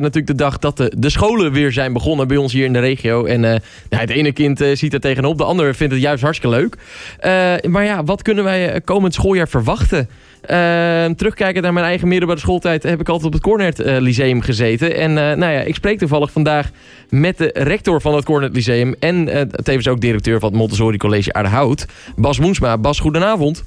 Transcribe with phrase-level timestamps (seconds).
[0.00, 2.78] natuurlijk de dag dat de, de scholen weer zijn begonnen bij ons hier in de
[2.78, 3.24] regio.
[3.24, 6.76] En nou, het ene kind ziet er tegenop, de ander vindt het juist hartstikke leuk.
[7.70, 10.08] maar ja, wat kunnen wij komend schooljaar verwachten?
[11.16, 14.94] terugkijken naar mijn eigen middelbare schooltijd heb ik altijd op het Cornert Lyceum gezeten.
[14.94, 16.70] En nou ja, ik spreek toevallig vandaag
[17.08, 21.32] met de rector van het Cornert Lyceum en tevens ook directeur van het Montessori College
[21.32, 21.86] Aardehout,
[22.16, 22.78] Bas Moensma.
[22.78, 23.64] Bas, goedenavond.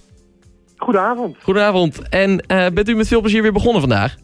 [0.82, 1.36] Goedenavond.
[1.41, 2.09] Goedenavond.
[2.09, 4.18] En uh, bent u met veel plezier weer begonnen vandaag?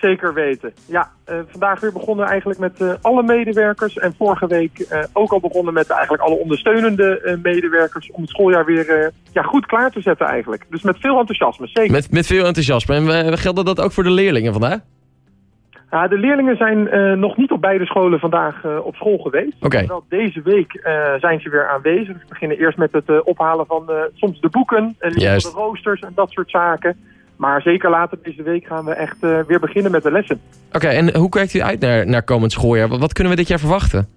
[0.00, 0.72] Zeker weten.
[0.86, 3.98] Ja, uh, vandaag weer begonnen eigenlijk met uh, alle medewerkers.
[3.98, 8.10] En vorige week ook al begonnen met eigenlijk alle ondersteunende medewerkers...
[8.10, 10.66] om het schooljaar weer ja, goed klaar te zetten eigenlijk.
[10.70, 11.92] Dus met veel enthousiasme, zeker.
[11.92, 12.94] Met, met veel enthousiasme.
[12.94, 14.78] En geldt dat ook voor de leerlingen vandaag?
[15.90, 16.88] Ja, de leerlingen zijn
[17.20, 19.64] nog niet op beide scholen vandaag op school geweest.
[19.64, 19.86] Okay.
[19.86, 20.80] Wel deze week
[21.18, 22.18] zijn ze weer aanwezig.
[22.18, 26.30] We beginnen eerst met het ophalen van soms de boeken en de roosters en dat
[26.30, 26.96] soort zaken.
[27.36, 30.40] Maar zeker later deze week gaan we echt weer beginnen met de lessen.
[30.72, 32.88] Oké, en hoe kijkt u uit naar, naar komend schooljaar?
[32.88, 34.08] Wat kunnen we dit jaar verwachten?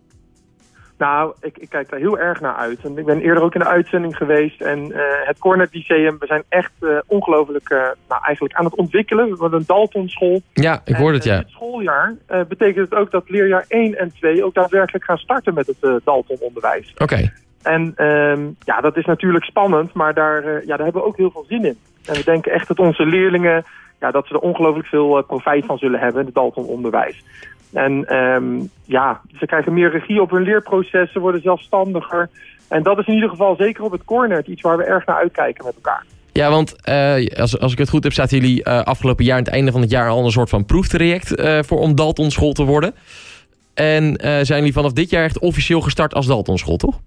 [0.99, 2.79] Nou, ik, ik, kijk daar heel erg naar uit.
[2.83, 4.61] En ik ben eerder ook in de uitzending geweest.
[4.61, 8.75] En uh, het Cornet Lyceum, we zijn echt uh, ongelooflijk uh, nou, eigenlijk aan het
[8.75, 9.25] ontwikkelen.
[9.25, 10.41] We hebben een Dalton school.
[10.53, 11.37] Ja, ik hoor het, ja.
[11.37, 12.15] Dit schooljaar
[12.47, 16.37] betekent het ook dat leerjaar 1 en 2 ook daadwerkelijk gaan starten met het Dalton
[16.39, 16.93] onderwijs.
[16.97, 17.31] Oké.
[17.61, 21.31] En um, ja, dat is natuurlijk spannend, maar daar, ja, daar hebben we ook heel
[21.31, 21.77] veel zin in.
[22.05, 23.65] En we denken echt dat onze leerlingen,
[23.99, 27.23] ja, dat ze er ongelooflijk veel profijt van zullen hebben in het Dalton onderwijs.
[27.73, 32.29] En um, ja, ze krijgen meer regie op hun leerproces, ze worden zelfstandiger.
[32.67, 35.15] En dat is in ieder geval zeker op het corner iets waar we erg naar
[35.15, 36.05] uitkijken met elkaar.
[36.33, 39.53] Ja, want uh, als, als ik het goed heb, zaten jullie afgelopen jaar aan het
[39.53, 42.95] einde van het jaar al een soort van proeftraject voor om Dalton school te worden.
[43.73, 46.99] En zijn jullie vanaf dit jaar echt officieel gestart als Dalton school, toch?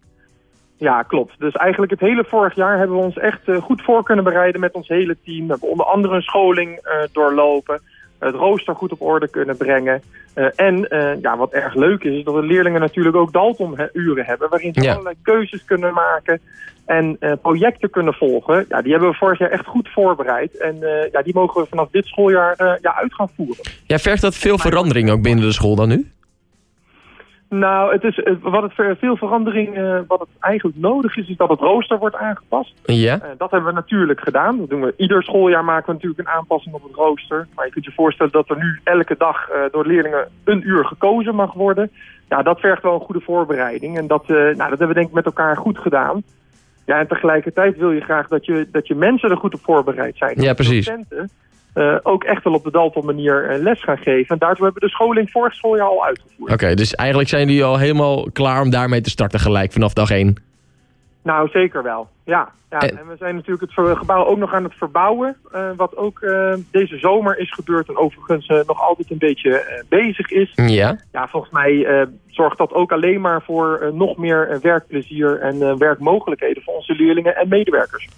[0.77, 1.35] Ja, klopt.
[1.39, 4.73] Dus eigenlijk het hele vorig jaar hebben we ons echt goed voor kunnen bereiden met
[4.73, 5.47] ons hele team.
[5.47, 6.81] We hebben onder andere een scholing
[7.13, 7.81] doorlopen
[8.25, 10.03] het rooster goed op orde kunnen brengen.
[10.35, 14.25] Uh, en uh, ja, wat erg leuk is, is dat de leerlingen natuurlijk ook Dalton-uren
[14.25, 14.49] hebben...
[14.49, 14.91] waarin ze ja.
[14.91, 16.41] allerlei keuzes kunnen maken
[16.87, 18.65] en uh, projecten kunnen volgen.
[18.69, 20.57] Ja, die hebben we vorig jaar echt goed voorbereid.
[20.57, 20.77] En
[21.13, 23.65] ja, die mogen we vanaf dit schooljaar ja, uit gaan voeren.
[23.87, 26.11] Ja, vergt dat veel verandering ook binnen de school dan nu?
[27.55, 31.49] Nou, het is, wat het veel verandering, uh, wat het eigenlijk nodig is, is dat
[31.49, 32.75] het rooster wordt aangepast.
[32.85, 33.17] Ja.
[33.17, 34.59] Uh, dat hebben we natuurlijk gedaan.
[34.59, 37.47] Dat doen we, ieder schooljaar maken we natuurlijk een aanpassing op het rooster.
[37.55, 40.85] Maar je kunt je voorstellen dat er nu elke dag uh, door leerlingen een uur
[40.85, 41.91] gekozen mag worden.
[42.29, 43.99] Ja, dat vergt wel een goede voorbereiding.
[43.99, 46.23] En dat, nou, dat hebben we denk ik met elkaar goed gedaan.
[46.87, 50.17] Ja, en tegelijkertijd wil je graag dat je, dat je mensen er goed op voorbereid
[50.17, 50.41] zijn.
[50.41, 50.87] Ja, precies.
[50.87, 51.31] Docenten,
[51.75, 54.29] uh, ook echt wel op de Dalton manier uh, les gaan geven.
[54.29, 56.53] En daartoe hebben we de scholing vorig schooljaar al uitgevoerd.
[56.53, 59.93] Oké, okay, dus eigenlijk zijn jullie al helemaal klaar om daarmee te starten gelijk vanaf
[59.93, 60.37] dag 1?
[61.23, 62.09] Nou, zeker wel.
[62.25, 62.79] Ja, ja.
[62.79, 62.99] En...
[62.99, 65.37] en we zijn natuurlijk het gebouw ook nog aan het verbouwen.
[65.55, 66.21] Uh, wat ook
[66.71, 70.53] deze zomer is gebeurd en overigens nog altijd een beetje bezig is.
[70.55, 70.99] Ja.
[71.13, 76.75] Ja, volgens mij zorgt dat ook alleen maar voor nog meer werkplezier en werkmogelijkheden voor
[76.75, 78.09] onze leerlingen en medewerkers.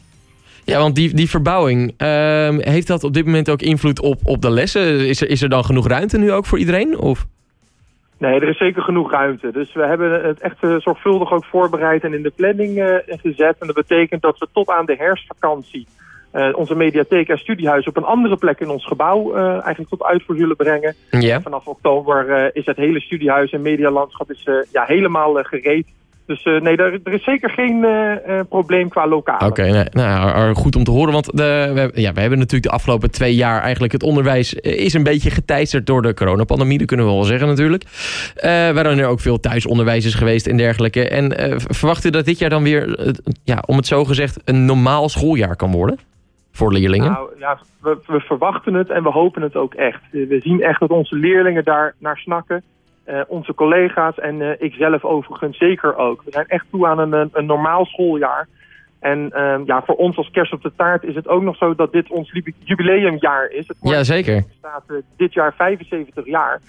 [0.65, 4.43] Ja, want die, die verbouwing, uh, heeft dat op dit moment ook invloed op, op
[4.43, 5.07] de lessen?
[5.07, 6.99] Is er, is er dan genoeg ruimte nu ook voor iedereen?
[6.99, 7.27] Of?
[8.19, 9.53] Nee, er is zeker genoeg ruimte.
[9.53, 13.57] Dus we hebben het echt uh, zorgvuldig ook voorbereid en in de planning uh, gezet.
[13.59, 15.87] En dat betekent dat we tot aan de herfstvakantie
[16.35, 20.37] uh, onze mediatheek en studiehuis op een andere plek in ons gebouw eigenlijk tot uitvoer
[20.37, 20.95] zullen brengen.
[21.11, 21.41] Ja.
[21.41, 25.87] Vanaf oktober is het hele studiehuis en medialandschap is, ja, helemaal gereed
[26.27, 29.49] dus uh, nee, er, er, is zeker geen uh, probleem qua lokaal.
[29.49, 31.12] Oké, okay, nou, goed om te horen.
[31.12, 34.95] Want de, we, ja, we hebben natuurlijk de afgelopen twee jaar eigenlijk het onderwijs is
[34.95, 36.79] een beetje geteisterd door de coronapandemie.
[36.79, 37.85] Dat kunnen we wel zeggen natuurlijk.
[37.85, 41.09] Uh, waarin er ook veel thuisonderwijs is geweest en dergelijke.
[41.09, 43.15] En verwacht u dat dit jaar dan weer,
[43.45, 45.99] ja, om het zo gezegd, een normaal schooljaar kan worden?
[46.53, 47.12] Voor leerlingen?
[47.12, 50.01] Nou ja, we, we verwachten het en we hopen het ook echt.
[50.11, 52.62] We zien echt dat onze leerlingen daar naar snakken.
[53.07, 56.23] Uh, onze collega's en uh, ik zelf overigens zeker ook.
[56.25, 58.49] We zijn echt toe aan een, een normaal schooljaar.
[59.01, 61.75] En uh, ja, voor ons als kerst op de taart is het ook nog zo
[61.75, 63.69] dat dit ons jubileumjaar is.
[63.69, 64.45] Het ja, zeker.
[64.59, 64.83] Staat
[65.17, 66.61] dit jaar 75 jaar.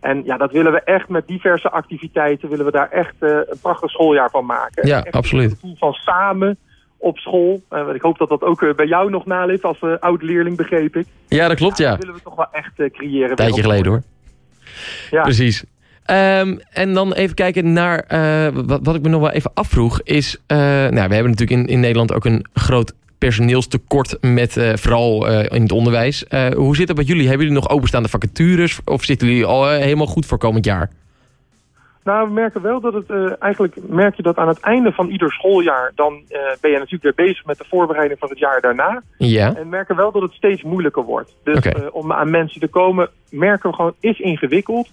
[0.00, 3.90] En ja, dat willen we echt met diverse activiteiten, willen we daar echt een prachtig
[3.90, 4.86] schooljaar van maken.
[4.86, 5.50] Ja, echt absoluut.
[5.50, 6.58] Het gevoel van samen
[6.96, 7.62] op school.
[7.94, 11.06] ik hoop dat dat ook bij jou nog naleeft als oud-leerling, begreep ik.
[11.28, 11.90] Ja, dat klopt, ja.
[11.90, 13.36] Dat willen we toch wel echt creëren.
[13.36, 14.02] Tijdje geleden hoor.
[15.10, 15.22] Ja.
[15.22, 15.64] Precies.
[16.10, 20.00] Um, en dan even kijken naar uh, wat, wat, ik me nog wel even afvroeg.
[20.02, 24.72] Is, uh, nou, we hebben natuurlijk in, in Nederland ook een groot personeelstekort met uh,
[24.74, 26.24] vooral in het onderwijs.
[26.56, 27.28] hoe zit het bij jullie?
[27.28, 30.90] Hebben jullie nog openstaande vacatures of zitten jullie al helemaal goed voor komend jaar?
[32.02, 35.32] Nou, we merken wel dat het, eigenlijk merk je dat aan het einde van ieder
[35.32, 36.22] schooljaar, dan
[36.60, 39.02] ben je natuurlijk weer bezig met de voorbereiding van het jaar daarna.
[39.18, 39.54] Ja.
[39.54, 41.34] En merken wel dat het steeds moeilijker wordt.
[41.44, 44.88] Dus om aan mensen te komen, merken we gewoon, is ingewikkeld.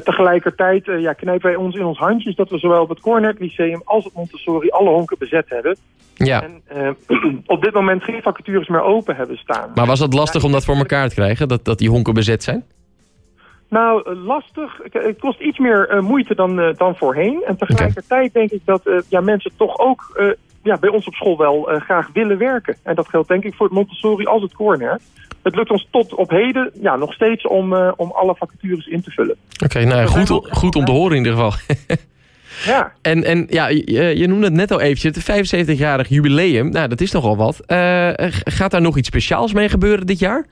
[0.00, 3.82] Tegelijkertijd ja, knijpen wij ons in ons handjes dat we zowel op het Cornet Lyceum
[3.84, 5.76] als het Montessori alle honken bezet hebben.
[6.14, 6.42] Ja.
[6.66, 6.96] En
[7.46, 9.70] op dit moment geen vacatures meer open hebben staan.
[9.74, 12.42] Maar was het lastig om dat voor elkaar te krijgen, dat, dat die honken bezet
[12.42, 12.64] zijn?
[13.68, 14.80] Nou, lastig.
[14.90, 17.42] Het kost iets meer uh, moeite dan, uh, dan voorheen.
[17.46, 20.20] En tegelijkertijd denk ik dat uh, ja, mensen toch ook
[20.62, 22.76] ja, bij ons op school wel graag willen werken.
[22.82, 25.00] En dat geldt denk ik voor het Montessori als het Cornet.
[25.42, 29.10] Het lukt ons tot op heden ja, nog steeds om, om alle vacatures in te
[29.10, 29.36] vullen.
[29.54, 31.52] Oké, okay, nou goed, goed om te horen in ieder geval.
[32.74, 32.92] ja.
[33.02, 36.70] En, en ja, je, je noemde het net al eventjes, het 75-jarig jubileum.
[36.70, 37.62] Nou, dat is nogal wat.
[38.44, 40.46] gaat daar nog iets speciaals mee gebeuren dit jaar?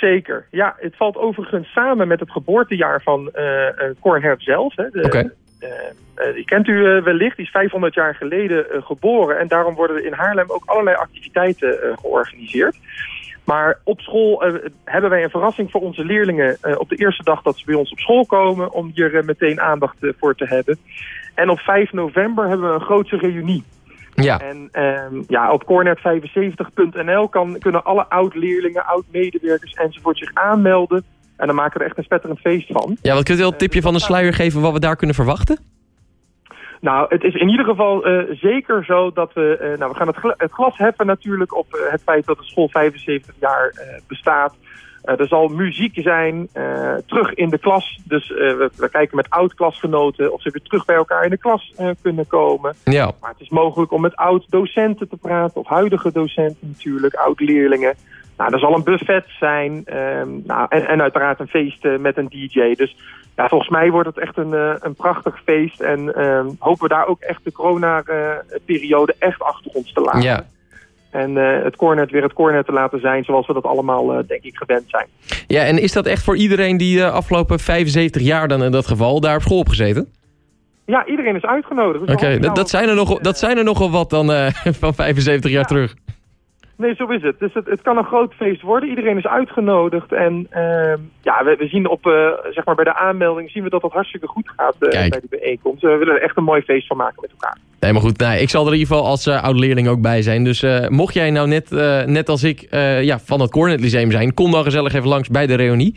[0.00, 0.46] Zeker.
[0.50, 4.76] Ja, het valt overigens samen met het geboortejaar van uh, zelf.
[4.76, 4.90] Hè.
[4.90, 5.30] De, okay.
[5.62, 9.38] Uh, die kent u wellicht, die is 500 jaar geleden geboren.
[9.38, 12.76] En daarom worden in Haarlem ook allerlei activiteiten georganiseerd.
[13.44, 14.42] Maar op school
[14.84, 17.90] hebben wij een verrassing voor onze leerlingen op de eerste dag dat ze bij ons
[17.90, 18.72] op school komen.
[18.72, 20.78] Om hier meteen aandacht voor te hebben.
[21.34, 23.64] En op 5 november hebben we een grootse reunie.
[24.14, 24.40] Ja.
[24.40, 31.04] En um, ja, op cornet75.nl kan, kunnen alle oud-leerlingen, oud-medewerkers enzovoort zich aanmelden.
[31.40, 32.96] En dan maken we er echt een spetterend feest van.
[33.02, 35.16] Ja, wat kunt u wel een tipje van de sluier geven wat we daar kunnen
[35.16, 35.58] verwachten?
[36.80, 39.58] Nou, het is in ieder geval uh, zeker zo dat we...
[39.60, 42.38] Uh, nou, we gaan het, gl het, glas heffen natuurlijk op uh, het feit dat
[42.38, 43.74] de school 75 jaar
[44.06, 44.54] bestaat.
[45.02, 46.48] er zal muziek zijn,
[47.06, 48.00] terug in de klas.
[48.04, 51.74] Dus we, we, kijken met oud-klasgenoten of ze weer terug bij elkaar in de klas
[52.02, 52.74] kunnen komen.
[52.84, 53.12] Ja.
[53.20, 57.94] Maar het is mogelijk om met oud-docenten te praten, of huidige docenten natuurlijk, oud-leerlingen.
[58.40, 62.28] Nou, er zal een buffet zijn um, nou, en, en uiteraard een feest met een
[62.28, 62.74] DJ.
[62.74, 62.96] Dus
[63.36, 65.80] ja, volgens mij wordt het echt een, uh, een prachtig feest.
[65.80, 70.22] En um, hopen we daar ook echt de corona-periode echt achter ons te laten.
[70.22, 70.44] Ja.
[71.10, 74.18] En uh, het cornet weer het cornet te laten zijn zoals we dat allemaal, uh,
[74.26, 75.06] denk ik, gewend zijn.
[75.46, 78.86] Ja, en is dat echt voor iedereen die de afgelopen 75 jaar dan in dat
[78.86, 80.08] geval daar op school op gezeten?
[80.86, 82.02] Ja, iedereen is uitgenodigd.
[82.02, 84.26] Oké, okay, dat, dat, zijn er nog, dat zijn er nogal wat dan
[84.82, 85.66] van 75 jaar ja.
[85.66, 85.94] terug.
[86.80, 87.38] Nee, zo is het.
[87.38, 88.88] Dus het, het kan een groot feest worden.
[88.88, 90.12] Iedereen is uitgenodigd.
[90.12, 93.70] En uh, ja, we, we, zien op, uh, zeg maar bij de aanmelding zien we
[93.70, 95.82] dat het hartstikke goed gaat uh, bij die bijeenkomst.
[95.82, 97.58] We willen er echt een mooi feest van maken met elkaar.
[97.80, 98.18] Nee, maar goed.
[98.18, 100.44] Nou, ik zal er in ieder geval als uh, oud-leerling ook bij zijn.
[100.44, 101.70] Dus mocht jij nou net,
[102.06, 102.66] net als ik
[103.02, 104.34] ja, van het Cornet Lyceum zijn...
[104.34, 105.94] kom dan gezellig even langs bij de reunie.